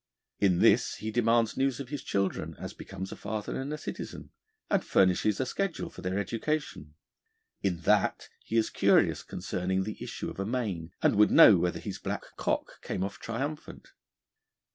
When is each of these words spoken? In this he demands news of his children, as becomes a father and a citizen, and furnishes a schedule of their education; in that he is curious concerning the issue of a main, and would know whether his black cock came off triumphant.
In 0.39 0.57
this 0.57 0.95
he 0.95 1.11
demands 1.11 1.55
news 1.55 1.79
of 1.79 1.89
his 1.89 2.01
children, 2.01 2.55
as 2.57 2.73
becomes 2.73 3.11
a 3.11 3.15
father 3.15 3.61
and 3.61 3.71
a 3.71 3.77
citizen, 3.77 4.31
and 4.67 4.83
furnishes 4.83 5.39
a 5.39 5.45
schedule 5.45 5.89
of 5.89 6.01
their 6.01 6.17
education; 6.17 6.95
in 7.61 7.81
that 7.81 8.27
he 8.43 8.55
is 8.57 8.71
curious 8.71 9.21
concerning 9.21 9.83
the 9.83 10.03
issue 10.03 10.31
of 10.31 10.39
a 10.39 10.45
main, 10.47 10.91
and 11.03 11.17
would 11.17 11.29
know 11.29 11.55
whether 11.57 11.77
his 11.79 11.99
black 11.99 12.23
cock 12.35 12.81
came 12.81 13.03
off 13.03 13.19
triumphant. 13.19 13.89